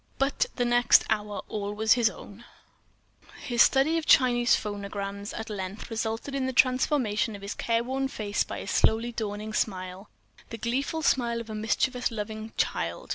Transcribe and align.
But 0.17 0.47
the 0.55 0.65
next 0.65 1.03
hour 1.11 1.43
was 1.47 1.47
all 1.47 1.77
his 1.79 2.09
own. 2.09 2.43
His 3.43 3.61
study 3.61 3.99
of 3.99 4.05
the 4.07 4.09
Chinese 4.09 4.55
phonograms 4.55 5.31
at 5.31 5.47
length 5.47 5.91
resulted 5.91 6.33
in 6.33 6.47
the 6.47 6.53
transformation 6.53 7.35
of 7.35 7.43
his 7.43 7.53
careworn 7.53 8.07
face 8.07 8.43
by 8.43 8.57
a 8.57 8.67
slowly 8.67 9.11
dawning 9.11 9.53
smile, 9.53 10.09
the 10.49 10.57
gleeful 10.57 11.03
smile 11.03 11.39
of 11.39 11.51
a 11.51 11.53
mischief 11.55 12.09
loving 12.09 12.51
child. 12.57 13.09